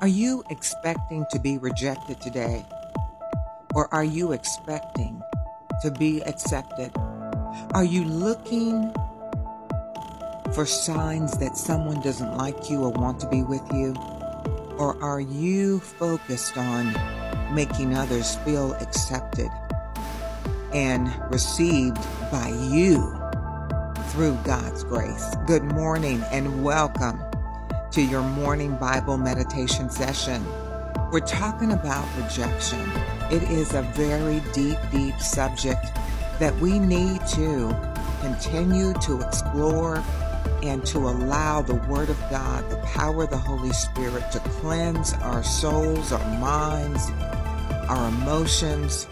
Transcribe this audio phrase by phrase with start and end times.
[0.00, 2.64] Are you expecting to be rejected today?
[3.74, 5.22] Or are you expecting
[5.82, 6.90] to be accepted?
[7.74, 8.94] Are you looking
[10.54, 13.94] for signs that someone doesn't like you or want to be with you?
[14.78, 16.94] Or are you focused on
[17.54, 19.50] making others feel accepted
[20.72, 21.98] and received
[22.32, 22.96] by you
[24.08, 25.36] through God's grace?
[25.46, 27.20] Good morning and welcome
[27.92, 30.46] to your morning Bible meditation session.
[31.10, 32.88] We're talking about rejection.
[33.32, 35.86] It is a very deep, deep subject
[36.38, 37.76] that we need to
[38.20, 40.04] continue to explore
[40.62, 45.14] and to allow the Word of God, the power of the Holy Spirit to cleanse
[45.14, 47.10] our souls, our minds,
[47.88, 49.08] our emotions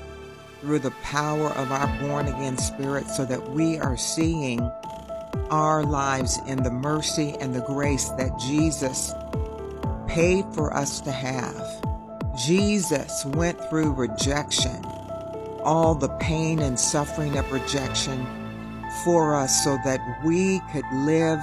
[0.60, 4.60] through the power of our born again spirit so that we are seeing
[5.50, 9.12] our lives in the mercy and the grace that Jesus
[10.06, 11.64] paid for us to have.
[12.36, 14.84] Jesus went through rejection,
[15.62, 18.26] all the pain and suffering of rejection
[19.04, 21.40] for us so that we could live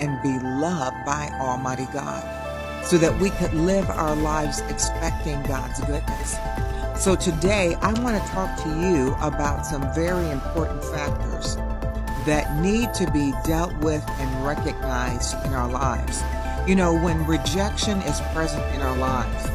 [0.00, 2.22] and be loved by Almighty God,
[2.84, 6.38] so that we could live our lives expecting God's goodness.
[6.96, 11.56] So today I want to talk to you about some very important factors
[12.26, 16.22] that need to be dealt with and recognized in our lives.
[16.68, 19.46] You know, when rejection is present in our lives,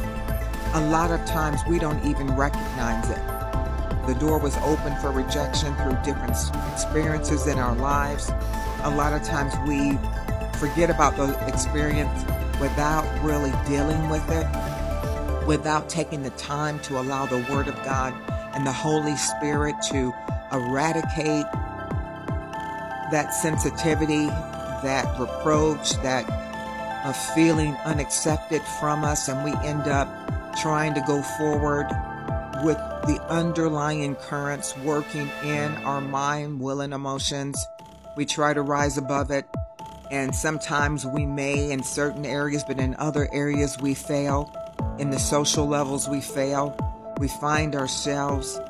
[0.74, 4.06] a lot of times we don't even recognize it.
[4.06, 6.36] The door was open for rejection through different
[6.72, 8.30] experiences in our lives.
[8.82, 9.98] A lot of times we
[10.58, 12.22] forget about the experience
[12.60, 14.46] without really dealing with it,
[15.46, 18.12] without taking the time to allow the Word of God
[18.54, 20.12] and the Holy Spirit to
[20.52, 21.46] eradicate
[23.10, 26.28] that sensitivity, that reproach, that
[27.04, 30.08] of feeling unaccepted from us, and we end up
[30.60, 31.86] trying to go forward
[32.64, 37.64] with the underlying currents working in our mind, will, and emotions.
[38.16, 39.46] We try to rise above it,
[40.10, 44.52] and sometimes we may in certain areas, but in other areas we fail.
[44.98, 46.76] In the social levels, we fail.
[47.18, 48.60] We find ourselves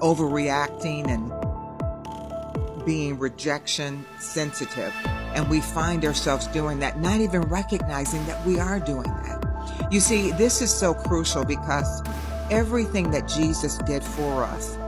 [0.00, 1.32] overreacting and
[2.84, 4.92] being rejection sensitive.
[5.34, 9.88] And we find ourselves doing that, not even recognizing that we are doing that.
[9.90, 12.02] You see, this is so crucial because
[12.50, 14.78] everything that Jesus did for us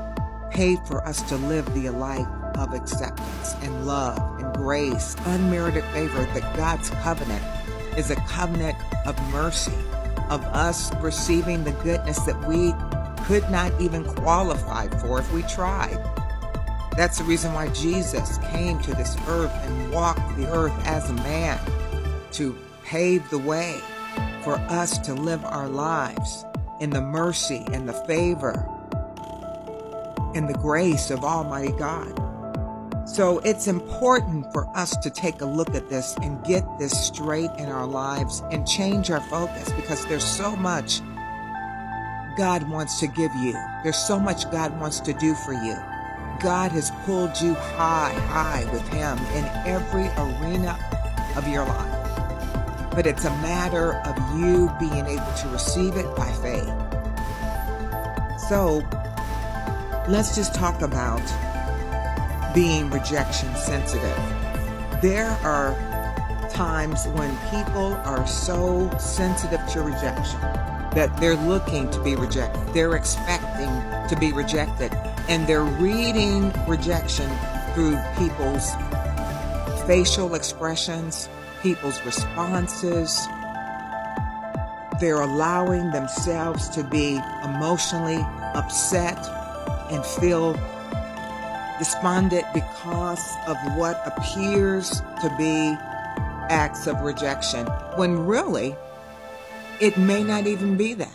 [0.50, 6.24] paid for us to live the life of acceptance and love and grace, unmerited favor,
[6.24, 7.42] that God's covenant
[7.96, 9.74] is a covenant of mercy,
[10.30, 12.72] of us receiving the goodness that we
[13.24, 15.98] could not even qualify for if we tried.
[16.96, 21.14] That's the reason why Jesus came to this earth and walked the earth as a
[21.14, 21.60] man
[22.32, 23.78] to pave the way
[24.42, 26.44] for us to live our lives
[26.80, 28.66] in the mercy and the favor
[30.34, 32.14] and the grace of Almighty God.
[33.06, 37.50] So it's important for us to take a look at this and get this straight
[37.58, 41.00] in our lives and change our focus because there's so much
[42.36, 43.52] God wants to give you.
[43.82, 45.76] There's so much God wants to do for you.
[46.40, 50.78] God has pulled you high, high with Him in every arena
[51.36, 52.90] of your life.
[52.92, 56.72] But it's a matter of you being able to receive it by faith.
[58.48, 58.82] So
[60.08, 61.22] let's just talk about
[62.54, 64.16] being rejection sensitive.
[65.02, 65.74] There are
[66.50, 70.40] times when people are so sensitive to rejection
[70.94, 72.62] that they're looking to be rejected.
[72.72, 73.68] They're expecting
[74.08, 74.92] to be rejected.
[75.28, 77.30] And they're reading rejection
[77.74, 78.70] through people's
[79.86, 81.28] facial expressions,
[81.62, 83.26] people's responses.
[85.00, 88.18] They're allowing themselves to be emotionally
[88.54, 89.18] upset
[89.90, 90.54] and feel
[91.78, 95.76] despondent because of what appears to be
[96.48, 98.74] acts of rejection, when really
[99.80, 101.12] it may not even be that.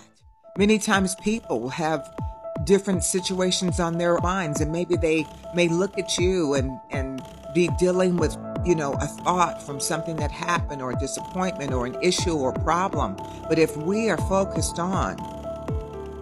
[0.58, 2.14] Many times people have
[2.64, 7.22] different situations on their minds and maybe they may look at you and, and
[7.54, 11.86] be dealing with, you know, a thought from something that happened or a disappointment or
[11.86, 13.18] an issue or problem.
[13.48, 15.18] But if we are focused on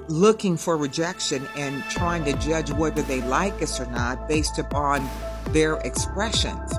[0.07, 5.07] looking for rejection and trying to judge whether they like us or not based upon
[5.49, 6.73] their expressions,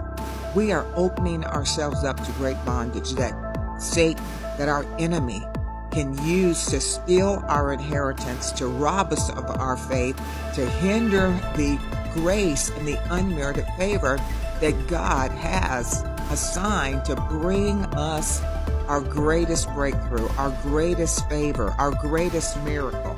[0.54, 4.22] we are opening ourselves up to great bondage that Satan,
[4.58, 5.42] that our enemy,
[5.90, 10.16] can use to steal our inheritance, to rob us of our faith,
[10.54, 11.78] to hinder the
[12.14, 14.18] grace and the unmerited favor
[14.60, 18.42] that God has assigned to bring us
[18.88, 23.16] our greatest breakthrough, our greatest favor, our greatest miracle.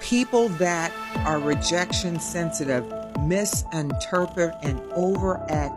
[0.00, 0.90] People that
[1.26, 2.90] are rejection sensitive
[3.20, 5.74] misinterpret and overact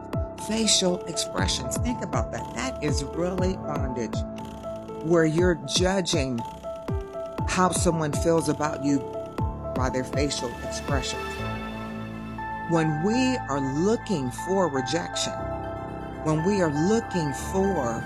[0.47, 1.77] facial expressions.
[1.77, 2.53] Think about that.
[2.55, 4.15] That is really bondage
[5.03, 6.39] where you're judging
[7.47, 8.99] how someone feels about you
[9.75, 11.21] by their facial expressions.
[12.69, 15.33] When we are looking for rejection,
[16.23, 18.03] when we are looking for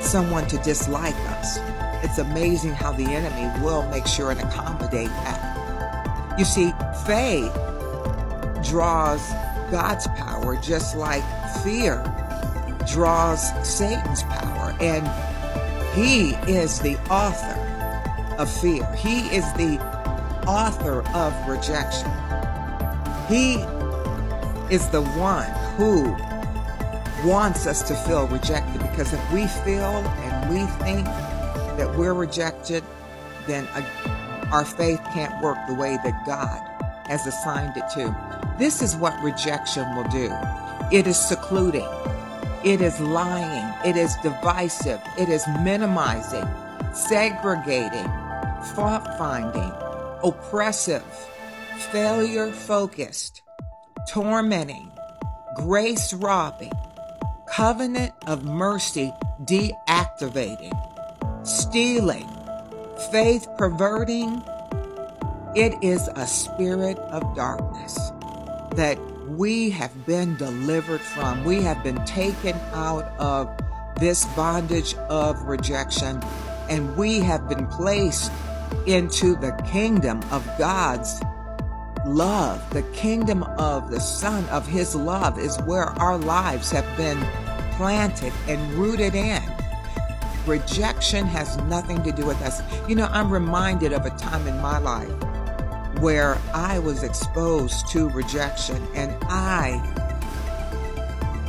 [0.00, 1.58] someone to dislike us,
[2.02, 6.38] it's amazing how the enemy will make sure and accommodate that.
[6.38, 6.72] You see,
[7.04, 7.52] faith
[8.64, 9.20] draws
[9.70, 11.22] God's power just like
[11.62, 12.02] fear
[12.86, 14.74] draws Satan's power.
[14.80, 15.06] And
[15.94, 17.56] he is the author
[18.38, 18.84] of fear.
[18.94, 19.78] He is the
[20.46, 22.10] author of rejection.
[23.28, 23.56] He
[24.74, 26.16] is the one who
[27.28, 32.84] wants us to feel rejected because if we feel and we think that we're rejected,
[33.46, 36.60] then uh, our faith can't work the way that God
[37.08, 38.37] has assigned it to.
[38.58, 40.32] This is what rejection will do.
[40.90, 41.86] It is secluding,
[42.64, 46.46] it is lying, it is divisive, it is minimizing,
[46.92, 48.10] segregating,
[48.74, 49.72] fault finding,
[50.24, 51.04] oppressive,
[51.92, 53.42] failure focused,
[54.08, 54.90] tormenting,
[55.56, 56.72] grace robbing,
[57.48, 59.12] covenant of mercy
[59.44, 60.74] deactivating
[61.48, 62.28] stealing,
[63.10, 64.42] faith perverting.
[65.54, 68.12] It is a spirit of darkness
[68.76, 68.98] that
[69.28, 71.44] we have been delivered from.
[71.44, 73.50] We have been taken out of
[73.98, 76.22] this bondage of rejection
[76.68, 78.30] and we have been placed
[78.86, 81.20] into the kingdom of God's
[82.06, 82.68] love.
[82.70, 87.18] The kingdom of the Son of His love is where our lives have been
[87.72, 89.42] planted and rooted in.
[90.46, 92.62] Rejection has nothing to do with us.
[92.88, 95.10] You know, I'm reminded of a time in my life
[96.00, 99.82] where I was exposed to rejection and I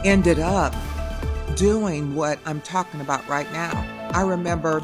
[0.03, 0.73] ended up
[1.55, 3.85] doing what I'm talking about right now.
[4.13, 4.83] I remember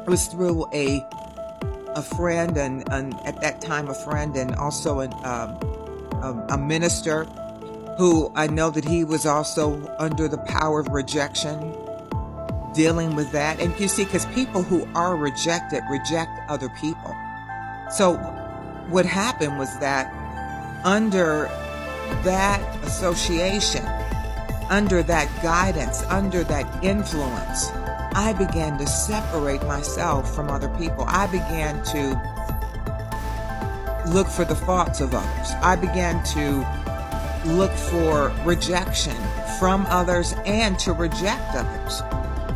[0.00, 1.04] it was through a
[1.94, 5.58] a friend and, and at that time a friend and also an, um,
[6.22, 7.24] a, a minister
[7.98, 11.74] who I know that he was also under the power of rejection
[12.74, 13.58] dealing with that.
[13.58, 17.16] And you see, because people who are rejected reject other people.
[17.90, 18.14] So
[18.88, 20.12] what happened was that
[20.84, 21.44] under
[22.24, 23.84] that association,
[24.70, 27.70] under that guidance, under that influence,
[28.14, 31.04] I began to separate myself from other people.
[31.06, 32.38] I began to
[34.12, 35.52] look for the faults of others.
[35.62, 36.66] I began to
[37.52, 39.16] look for rejection
[39.58, 42.02] from others and to reject others.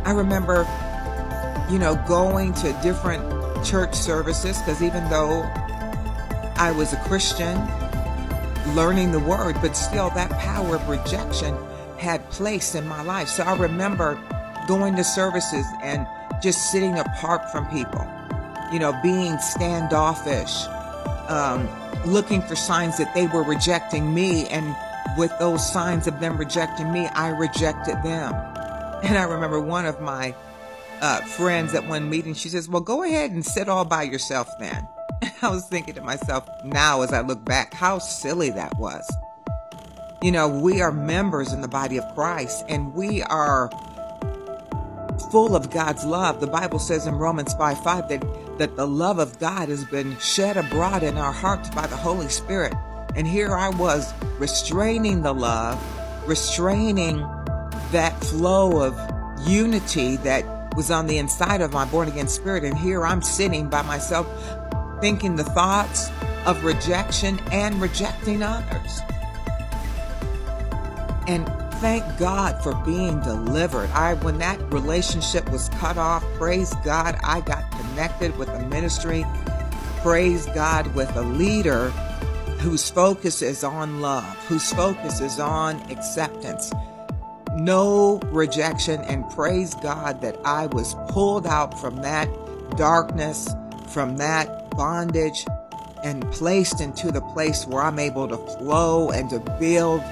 [0.05, 0.67] I remember,
[1.71, 3.23] you know, going to different
[3.65, 5.49] church services because even though
[6.63, 7.59] I was a Christian,
[8.77, 11.59] learning the word, but still that power of rejection
[11.99, 13.27] had place in my life.
[13.27, 14.17] So I remember
[14.69, 16.07] going to services and
[16.41, 18.09] just sitting apart from people,
[18.73, 20.67] you know, being standoffish,
[21.29, 21.69] um,
[22.07, 24.47] looking for signs that they were rejecting me.
[24.47, 24.77] And
[25.19, 28.35] with those signs of them rejecting me, I rejected them.
[29.03, 30.33] And I remember one of my
[31.01, 34.49] uh, friends at one meeting, she says, Well, go ahead and sit all by yourself
[34.61, 34.87] then.
[35.43, 39.11] I was thinking to myself now as I look back, how silly that was.
[40.23, 43.71] You know, we are members in the body of Christ and we are
[45.31, 46.41] full of God's love.
[46.41, 50.17] The Bible says in Romans 5 5 that, that the love of God has been
[50.19, 52.75] shed abroad in our hearts by the Holy Spirit.
[53.17, 55.79] And here I was restraining the love,
[56.29, 57.19] restraining
[57.91, 58.99] that flow of
[59.47, 62.65] unity that was on the inside of my born again spirit.
[62.65, 64.27] And here I'm sitting by myself
[65.03, 66.11] thinking the thoughts
[66.47, 69.01] of rejection and rejecting others.
[71.29, 71.47] And
[71.81, 73.91] thank God for being delivered.
[73.91, 79.27] I when that relationship was cut off, praise God, I got connected with a ministry.
[80.01, 81.91] Praise God with a leader
[82.61, 86.73] whose focus is on love, whose focus is on acceptance
[87.57, 92.29] no rejection and praise God that I was pulled out from that
[92.77, 93.55] darkness,
[93.89, 95.47] from that bondage
[96.05, 100.03] and placed into the place where I'm able to flow and to build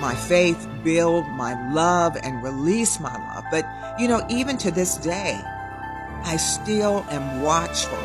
[0.00, 3.44] my faith, build my love and release my love.
[3.50, 3.66] But
[3.98, 5.40] you know, even to this day,
[6.24, 7.98] I still am watchful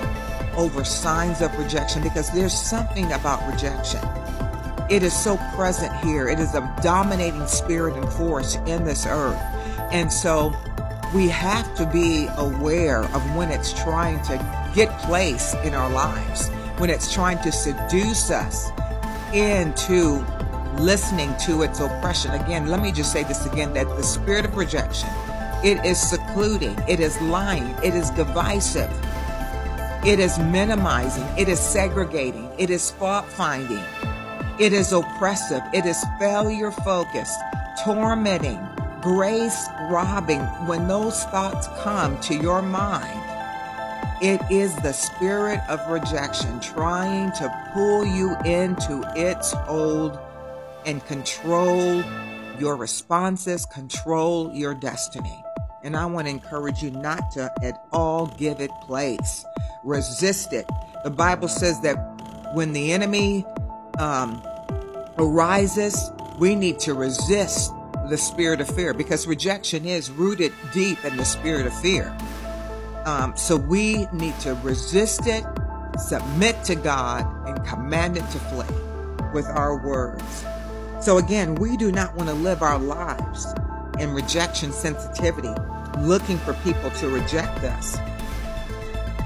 [0.56, 4.02] over signs of rejection because there's something about rejection
[4.90, 6.28] It is so present here.
[6.28, 9.42] It is a dominating spirit and force in this earth.
[9.92, 10.54] And so
[11.14, 16.50] we have to be aware of when it's trying to get place in our lives,
[16.80, 18.72] when it's trying to seduce us
[19.32, 20.26] into
[20.80, 22.32] listening to its oppression.
[22.32, 25.10] Again, let me just say this again that the spirit of rejection,
[25.64, 28.92] it is secluding, it is lying, it is divisive,
[30.04, 33.84] it is minimizing, it is segregating, it is fault finding,
[34.60, 37.40] it is oppressive, it is failure focused,
[37.86, 38.60] tormenting,
[39.02, 40.42] grace robbing.
[40.66, 43.20] When those thoughts come to your mind,
[44.24, 50.18] it is the spirit of rejection trying to pull you into its hold
[50.88, 52.04] and control
[52.58, 55.44] your responses, control your destiny.
[55.84, 59.46] And I want to encourage you not to at all give it place.
[59.84, 60.66] Resist it.
[61.04, 61.98] The Bible says that
[62.56, 63.46] when the enemy
[64.00, 64.42] um,
[65.20, 67.72] arises, we need to resist
[68.10, 72.16] the spirit of fear because rejection is rooted deep in the spirit of fear.
[73.06, 75.44] Um, so we need to resist it,
[75.98, 78.66] submit to God, and command it to flee
[79.34, 80.46] with our words.
[81.02, 83.46] So again, we do not want to live our lives
[84.00, 85.54] in rejection sensitivity,
[86.00, 87.98] looking for people to reject us.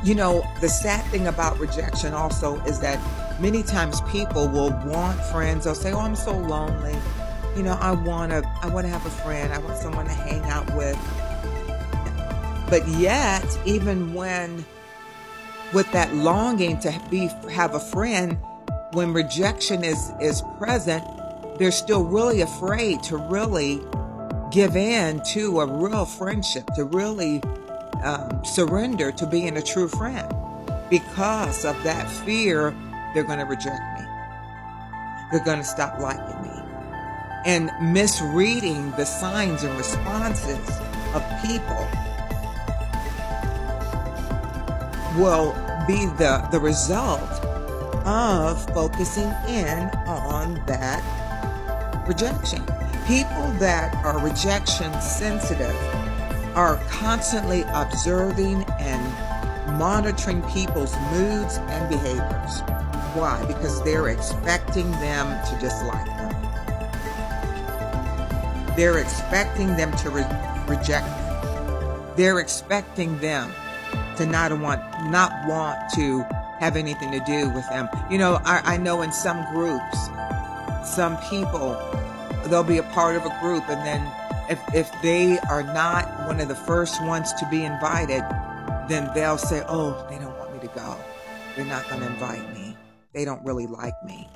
[0.04, 3.00] You know, the sad thing about rejection also is that
[3.40, 5.66] many times people will want friends.
[5.66, 6.96] They'll say, "Oh, I'm so lonely.
[7.58, 9.52] You know, I want to I want to have a friend.
[9.52, 10.98] I want someone to hang out with."
[12.70, 14.64] But yet, even when
[15.74, 18.38] with that longing to be have a friend,
[18.94, 21.04] when rejection is is present,
[21.58, 23.82] they're still really afraid to really
[24.52, 27.42] give in to a real friendship, to really
[28.04, 30.32] um, surrender to being a true friend
[30.90, 32.74] because of that fear
[33.14, 34.06] they're going to reject me.
[35.32, 36.57] They're going to stop liking me.
[37.48, 40.70] And misreading the signs and responses
[41.16, 41.88] of people
[45.18, 45.54] will
[45.88, 47.22] be the, the result
[48.06, 51.02] of focusing in on that
[52.06, 52.62] rejection.
[53.08, 55.76] People that are rejection sensitive
[56.54, 62.62] are constantly observing and monitoring people's moods and behaviors.
[63.14, 63.42] Why?
[63.48, 66.27] Because they're expecting them to dislike them.
[68.78, 70.24] They're expecting them to re-
[70.68, 72.16] reject them.
[72.16, 73.52] They're expecting them
[74.16, 76.24] to not want not want to
[76.60, 77.90] have anything to do with them.
[78.10, 79.98] You know, I, I know in some groups,
[80.86, 81.76] some people
[82.46, 84.02] they'll be a part of a group and then
[84.50, 88.24] if, if they are not one of the first ones to be invited,
[88.88, 90.98] then they'll say, Oh, they don't want me to go.
[91.56, 92.78] They're not going to invite me.
[93.14, 94.30] They don't really like me.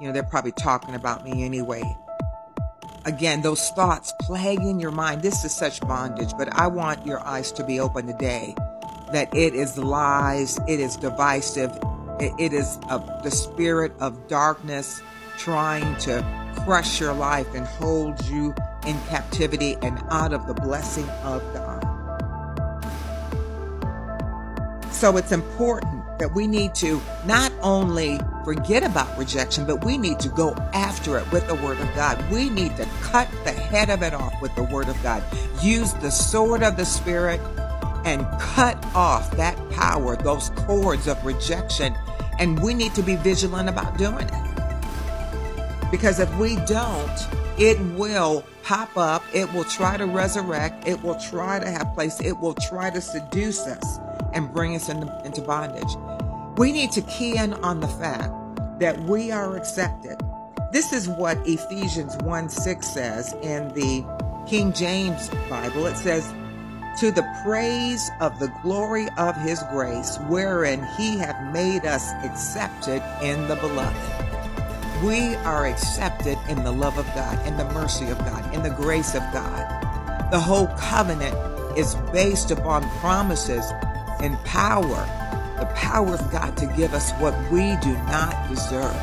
[0.00, 1.82] You know, they're probably talking about me anyway.
[3.06, 5.22] Again, those thoughts plaguing your mind.
[5.22, 8.54] This is such bondage, but I want your eyes to be open today
[9.12, 11.70] that it is lies, it is divisive,
[12.20, 15.00] it, it is the spirit of darkness
[15.38, 16.22] trying to
[16.64, 18.54] crush your life and hold you
[18.86, 21.86] in captivity and out of the blessing of God.
[24.92, 30.20] So it's important that we need to not only forget about rejection, but we need
[30.20, 32.22] to go after it with the Word of God.
[32.30, 35.24] We need to cut the head of it off with the Word of God.
[35.62, 37.40] Use the sword of the Spirit
[38.04, 41.94] and cut off that power, those cords of rejection.
[42.38, 45.90] And we need to be vigilant about doing it.
[45.90, 47.26] Because if we don't,
[47.58, 49.22] it will pop up.
[49.34, 50.86] It will try to resurrect.
[50.86, 52.20] It will try to have place.
[52.20, 53.98] It will try to seduce us
[54.32, 55.96] and bring us into, into bondage.
[56.56, 58.32] We need to key in on the fact
[58.80, 60.18] that we are accepted.
[60.72, 64.04] This is what Ephesians 1 6 says in the
[64.46, 65.86] King James Bible.
[65.86, 66.26] It says,
[67.00, 73.02] To the praise of the glory of his grace, wherein he hath made us accepted
[73.22, 74.20] in the beloved.
[75.04, 78.70] We are accepted in the love of God, in the mercy of God, in the
[78.70, 80.30] grace of God.
[80.30, 81.34] The whole covenant
[81.76, 83.64] is based upon promises
[84.22, 85.06] and power,
[85.58, 88.94] the power of God to give us what we do not deserve,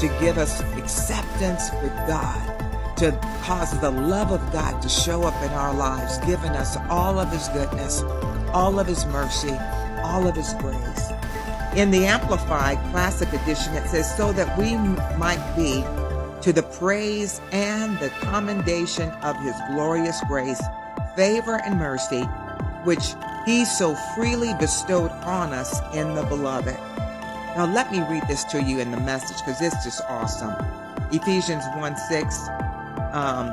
[0.00, 3.12] to give us acceptance with God, to
[3.42, 7.30] cause the love of God to show up in our lives, giving us all of
[7.30, 8.02] His goodness,
[8.52, 9.56] all of His mercy,
[10.02, 11.10] all of His grace.
[11.76, 14.76] In the Amplified Classic Edition, it says, so that we
[15.16, 15.84] might be
[16.42, 20.60] to the praise and the commendation of his glorious grace,
[21.14, 22.22] favor and mercy,
[22.84, 23.14] which
[23.46, 26.76] he so freely bestowed on us in the beloved.
[27.56, 30.54] Now, let me read this to you in the message because it's just awesome.
[31.12, 32.48] Ephesians 1 6.
[33.12, 33.52] Um,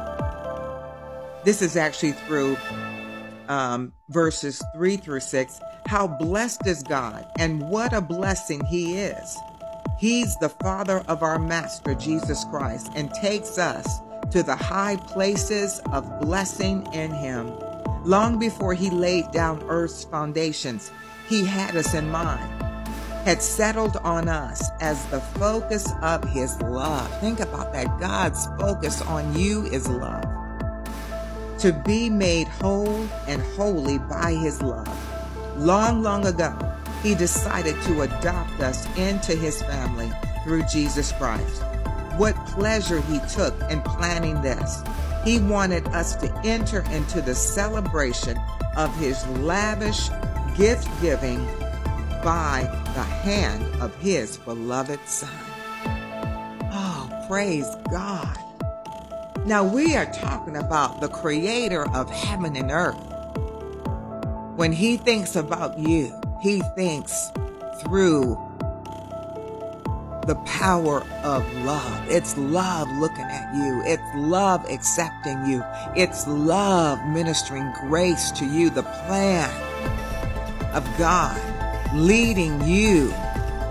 [1.44, 2.58] this is actually through
[3.48, 5.60] um, verses 3 through 6.
[5.88, 9.38] How blessed is God, and what a blessing He is.
[9.98, 14.00] He's the Father of our Master, Jesus Christ, and takes us
[14.32, 17.48] to the high places of blessing in Him.
[18.08, 20.94] Long before He laid down earth's foundations,
[21.28, 22.50] He had us in mind,
[23.26, 27.12] had settled on us as the focus of His love.
[27.20, 28.00] Think about that.
[28.00, 30.24] God's focus on you is love.
[31.60, 34.88] To be made whole and holy by His love.
[35.58, 36.58] Long, long ago,
[37.04, 40.10] He decided to adopt us into His family
[40.46, 41.62] through Jesus Christ.
[42.16, 44.82] What pleasure He took in planning this.
[45.28, 48.40] He wanted us to enter into the celebration
[48.78, 50.08] of His lavish
[50.56, 51.46] gift giving
[52.24, 52.62] by
[52.96, 55.30] the hand of His beloved Son.
[56.72, 58.38] Oh, praise God.
[59.46, 62.96] Now we are talking about the creator of heaven and earth.
[64.56, 67.32] When he thinks about you, he thinks
[67.82, 68.38] through
[70.28, 72.06] the power of love.
[72.10, 73.82] It's love looking at you.
[73.86, 75.64] It's love accepting you.
[75.96, 78.70] It's love ministering grace to you.
[78.70, 79.50] The plan
[80.74, 81.42] of God
[81.96, 83.14] leading you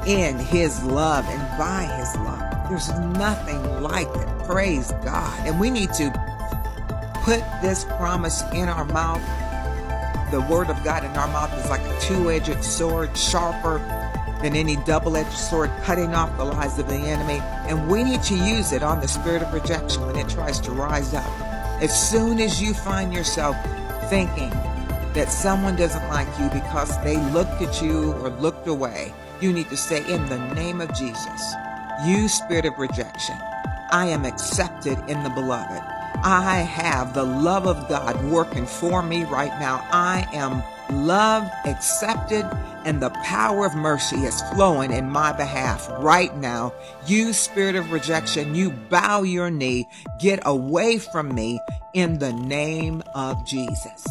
[0.06, 2.70] in his love and by his love.
[2.70, 4.46] There's nothing like it.
[4.46, 5.46] Praise God.
[5.46, 6.10] And we need to
[7.22, 9.22] put this promise in our mouth
[10.32, 13.78] the word of God in our mouth is like a two-edged sword, sharper
[14.42, 17.40] than any double-edged sword, cutting off the lies of the enemy.
[17.68, 20.72] And we need to use it on the spirit of rejection when it tries to
[20.72, 21.26] rise up.
[21.82, 23.56] As soon as you find yourself
[24.08, 24.50] thinking
[25.14, 29.68] that someone doesn't like you because they looked at you or looked away, you need
[29.68, 31.54] to say, in the name of Jesus,
[32.04, 33.36] you spirit of rejection,
[33.90, 35.82] I am accepted in the beloved.
[36.22, 39.86] I have the love of God working for me right now.
[39.92, 40.62] I am
[41.04, 42.44] loved, accepted,
[42.86, 46.72] and the power of mercy is flowing in my behalf right now.
[47.06, 49.88] You spirit of rejection, you bow your knee,
[50.20, 51.60] get away from me
[51.94, 54.06] in the name of Jesus.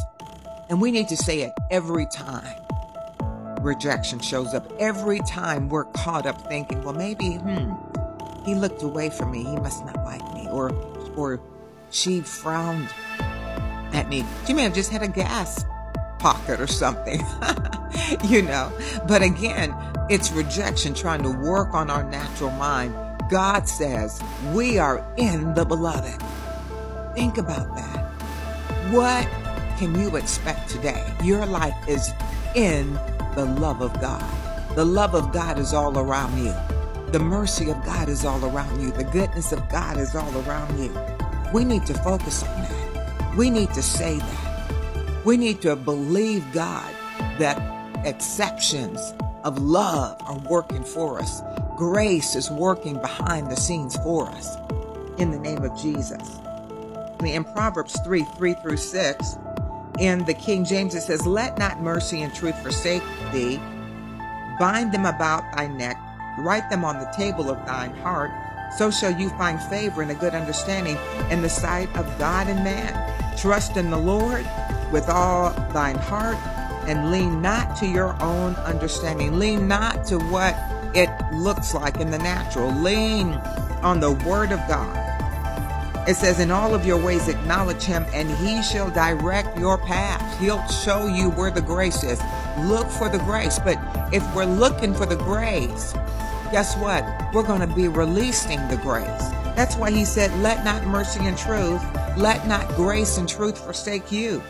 [0.70, 2.62] And we need to say it every time
[3.62, 4.72] rejection shows up.
[4.78, 7.74] Every time we're caught up thinking, well, maybe, hmm,
[8.46, 9.44] he looked away from me.
[9.44, 10.48] He must not like me.
[10.50, 10.72] Or,
[11.16, 11.42] or
[11.90, 12.90] she frowned
[13.94, 14.24] at me.
[14.46, 15.66] She may have just had a gas
[16.26, 17.24] pocket or something,
[18.24, 18.72] you know.
[19.08, 19.76] But again,
[20.10, 22.96] it's rejection trying to work on our natural mind.
[23.30, 26.20] God says we are in the beloved.
[27.14, 28.12] Think about that.
[28.92, 29.28] What
[29.78, 31.14] can you expect today?
[31.24, 32.12] Your life is
[32.56, 32.94] in
[33.36, 34.26] the love of God.
[34.76, 36.56] The love of God is all around you.
[37.12, 38.90] The mercy of God is all around you.
[38.90, 40.92] The goodness of God is all around you.
[41.54, 43.36] We need to focus on that.
[43.38, 44.45] We need to say that.
[45.26, 46.94] We need to believe God
[47.40, 47.60] that
[48.06, 51.42] exceptions of love are working for us.
[51.76, 54.56] Grace is working behind the scenes for us.
[55.18, 56.40] In the name of Jesus.
[57.24, 59.38] In Proverbs 3 3 through 6,
[60.00, 63.58] in the King James, it says, Let not mercy and truth forsake thee.
[64.60, 65.98] Bind them about thy neck,
[66.38, 68.32] write them on the table of thine heart
[68.78, 70.98] so shall you find favor and a good understanding
[71.30, 73.38] in the sight of God and man.
[73.38, 74.46] Trust in the Lord
[74.96, 76.38] with all thine heart
[76.88, 79.38] and lean not to your own understanding.
[79.38, 80.56] Lean not to what
[80.96, 82.72] it looks like in the natural.
[82.72, 83.34] Lean
[83.84, 86.08] on the word of God.
[86.08, 90.40] It says, in all of your ways acknowledge him and he shall direct your path.
[90.40, 92.22] He'll show you where the grace is.
[92.60, 93.60] Look for the grace.
[93.60, 93.78] But
[94.14, 95.92] if we're looking for the grace,
[96.52, 97.04] guess what?
[97.34, 99.30] We're going to be releasing the grace.
[99.58, 101.84] That's why he said, Let not mercy and truth,
[102.16, 104.42] let not grace and truth forsake you.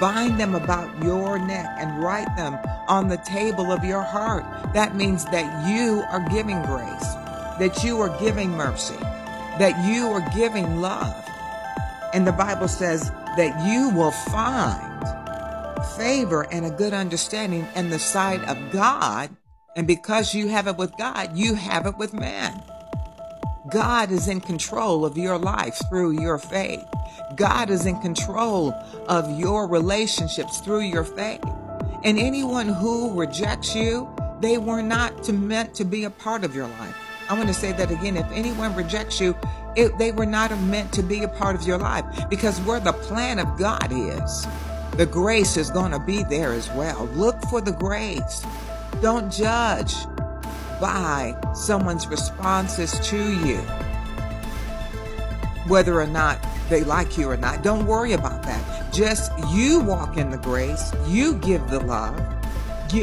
[0.00, 4.44] Bind them about your neck and write them on the table of your heart.
[4.74, 7.14] That means that you are giving grace,
[7.58, 8.98] that you are giving mercy,
[9.58, 11.24] that you are giving love.
[12.12, 14.88] And the Bible says that you will find
[15.96, 19.30] favor and a good understanding in the sight of God
[19.74, 22.62] and because you have it with God, you have it with man.
[23.70, 26.84] God is in control of your life through your faith.
[27.36, 28.72] God is in control
[29.08, 31.44] of your relationships through your faith.
[32.04, 34.08] And anyone who rejects you,
[34.40, 36.96] they were not to, meant to be a part of your life.
[37.28, 38.16] I want to say that again.
[38.16, 39.36] If anyone rejects you,
[39.76, 42.92] it, they were not meant to be a part of your life because where the
[42.92, 44.46] plan of God is,
[44.96, 47.06] the grace is going to be there as well.
[47.14, 48.44] Look for the grace.
[49.00, 49.94] Don't judge
[50.80, 53.58] by someone's responses to you,
[55.68, 56.38] whether or not
[56.72, 57.62] they like you or not.
[57.62, 58.92] Don't worry about that.
[58.92, 62.18] Just you walk in the grace, you give the love,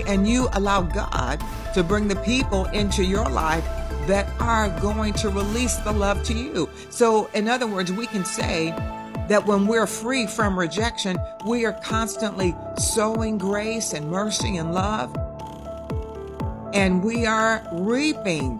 [0.07, 1.41] and you allow God
[1.75, 3.63] to bring the people into your life
[4.07, 6.67] that are going to release the love to you.
[6.89, 8.71] So, in other words, we can say
[9.29, 15.15] that when we're free from rejection, we are constantly sowing grace and mercy and love.
[16.73, 18.59] And we are reaping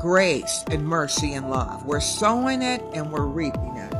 [0.00, 1.84] grace and mercy and love.
[1.84, 3.95] We're sowing it and we're reaping it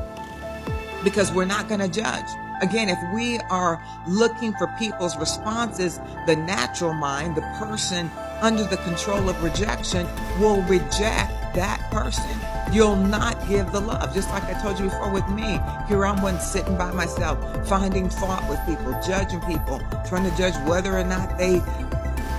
[1.06, 2.26] because we're not going to judge.
[2.62, 8.76] Again, if we are looking for people's responses, the natural mind, the person under the
[8.78, 10.04] control of rejection,
[10.40, 12.36] will reject that person.
[12.74, 14.12] You'll not give the love.
[14.12, 17.38] Just like I told you before with me, here I'm one sitting by myself,
[17.68, 21.60] finding fault with people, judging people, trying to judge whether or not they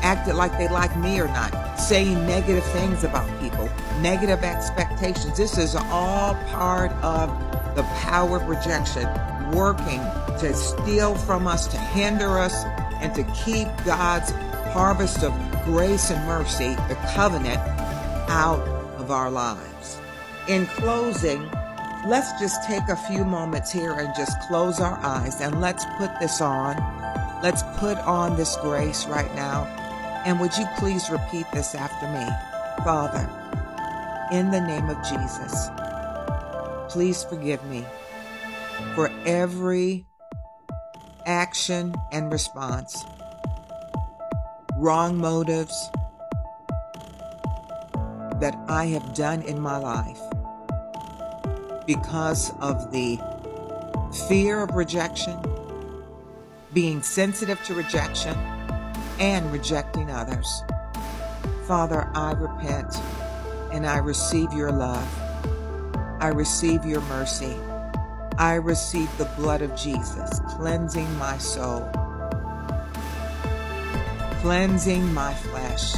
[0.03, 3.69] acted like they like me or not, saying negative things about people,
[4.01, 5.38] negative expectations.
[5.38, 7.30] This is all part of
[7.78, 9.08] the power of rejection
[9.52, 10.02] working
[10.40, 14.32] to steal from us, to hinder us, and to keep God's
[14.74, 15.32] harvest of
[15.63, 17.60] grace and mercy, the covenant,
[18.30, 18.60] out
[18.98, 20.00] of our lives.
[20.48, 21.48] In closing,
[22.08, 26.10] let's just take a few moments here and just close our eyes and let's put
[26.20, 26.76] this on.
[27.44, 29.66] Let's put on this grace right now.
[30.26, 32.28] And would you please repeat this after me?
[32.84, 33.30] Father,
[34.32, 35.70] in the name of Jesus,
[36.89, 37.86] please forgive me
[38.95, 40.06] for every
[41.26, 43.04] action and response,
[44.78, 45.89] wrong motives
[48.39, 50.21] that I have done in my life
[51.86, 53.19] because of the
[54.28, 55.39] fear of rejection,
[56.73, 58.38] being sensitive to rejection,
[59.19, 60.62] and rejecting others.
[61.65, 62.95] Father, I repent
[63.73, 65.27] and I receive your love.
[66.19, 67.56] I receive your mercy.
[68.39, 71.89] I receive the blood of Jesus, cleansing my soul,
[74.41, 75.93] cleansing my flesh,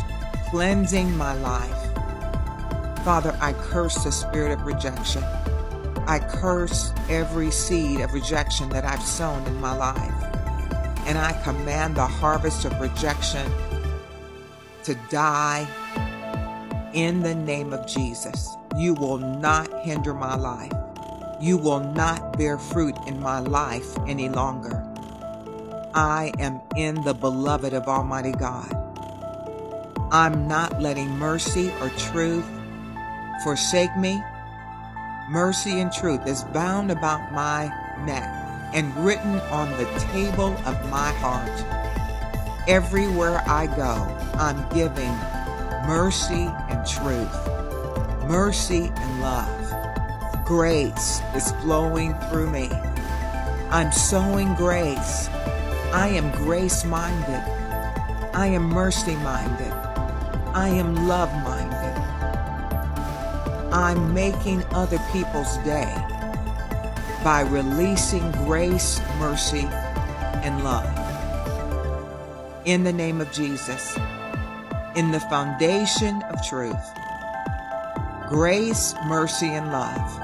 [0.50, 3.04] cleansing my life.
[3.06, 5.24] Father, I curse the spirit of rejection.
[6.06, 10.24] I curse every seed of rejection that I've sown in my life.
[11.06, 13.50] And I command the harvest of rejection
[14.84, 15.68] to die
[16.94, 18.50] in the name of Jesus.
[18.76, 20.74] You will not hinder my life.
[21.42, 24.86] You will not bear fruit in my life any longer.
[25.94, 28.76] I am in the beloved of Almighty God.
[30.12, 32.46] I'm not letting mercy or truth
[33.44, 34.22] forsake me.
[35.30, 37.72] Mercy and truth is bound about my
[38.06, 38.28] neck
[38.74, 41.50] and written on the table of my heart.
[42.68, 43.94] Everywhere I go,
[44.38, 45.14] I'm giving
[45.88, 47.34] mercy and truth,
[48.30, 52.70] mercy and love grace is flowing through me.
[53.70, 55.28] I'm sowing grace.
[55.94, 57.44] I am grace minded.
[58.34, 59.72] I am mercy minded.
[60.56, 61.96] I am love minded.
[63.72, 65.94] I'm making other people's day
[67.24, 69.68] by releasing grace, mercy,
[70.42, 70.90] and love.
[72.66, 73.96] In the name of Jesus,
[74.96, 76.99] in the foundation of truth,
[78.30, 80.22] grace, mercy, and love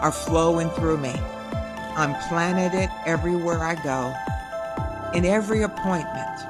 [0.00, 1.12] are flowing through me.
[1.96, 4.14] I'm planted everywhere I go,
[5.12, 6.40] in every appointment,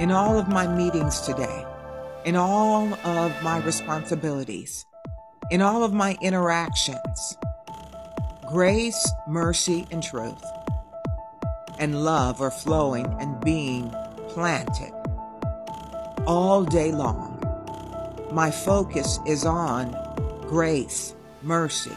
[0.00, 1.66] in all of my meetings today,
[2.24, 4.86] in all of my responsibilities,
[5.50, 7.36] in all of my interactions.
[8.48, 10.42] Grace, mercy, and truth,
[11.78, 13.94] and love are flowing and being
[14.28, 14.92] planted
[16.26, 17.33] all day long.
[18.34, 19.94] My focus is on
[20.48, 21.96] grace, mercy,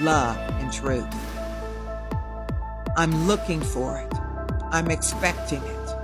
[0.00, 1.06] love, and truth.
[2.96, 4.12] I'm looking for it.
[4.72, 5.94] I'm expecting it.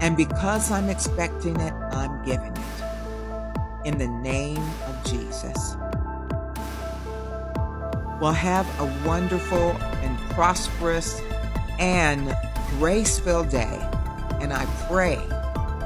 [0.00, 2.82] And because I'm expecting it, I'm giving it.
[3.84, 4.58] In the name
[4.88, 5.76] of Jesus.
[8.20, 9.70] Well, have a wonderful
[10.02, 11.20] and prosperous
[11.78, 12.36] and
[12.80, 13.88] grace filled day.
[14.40, 15.14] And I pray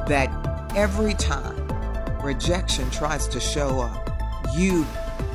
[0.08, 0.30] that
[0.74, 1.65] every time
[2.26, 4.10] rejection tries to show up,
[4.54, 4.84] you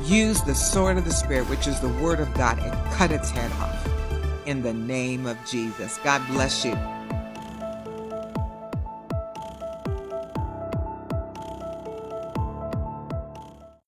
[0.02, 3.30] use the sword of the Spirit, which is the Word of God, and cut its
[3.30, 3.88] head off
[4.46, 5.98] in the name of Jesus.
[6.04, 6.91] God bless you.